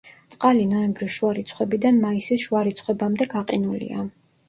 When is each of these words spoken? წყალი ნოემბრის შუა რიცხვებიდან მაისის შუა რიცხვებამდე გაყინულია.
წყალი 0.35 0.63
ნოემბრის 0.71 1.11
შუა 1.17 1.35
რიცხვებიდან 1.41 2.01
მაისის 2.07 2.49
შუა 2.49 2.67
რიცხვებამდე 2.71 3.33
გაყინულია. 3.39 4.13